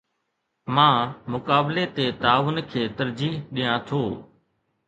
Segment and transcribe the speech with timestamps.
[0.75, 0.97] مان
[1.31, 4.01] مقابلي تي تعاون کي ترجيح ڏيان ٿو